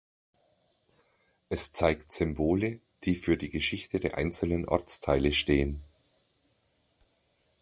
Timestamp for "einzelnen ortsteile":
4.17-5.31